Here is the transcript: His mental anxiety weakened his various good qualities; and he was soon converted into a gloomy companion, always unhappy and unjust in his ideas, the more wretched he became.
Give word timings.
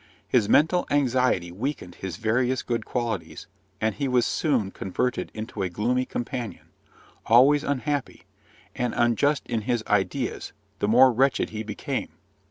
His 0.27 0.49
mental 0.49 0.87
anxiety 0.89 1.51
weakened 1.51 1.93
his 1.93 2.17
various 2.17 2.63
good 2.63 2.85
qualities; 2.85 3.45
and 3.79 3.93
he 3.93 4.07
was 4.07 4.25
soon 4.25 4.71
converted 4.71 5.29
into 5.35 5.61
a 5.61 5.69
gloomy 5.69 6.05
companion, 6.05 6.69
always 7.27 7.63
unhappy 7.63 8.23
and 8.75 8.95
unjust 8.97 9.45
in 9.45 9.61
his 9.61 9.83
ideas, 9.85 10.53
the 10.79 10.87
more 10.87 11.11
wretched 11.13 11.51
he 11.51 11.61
became. 11.61 12.09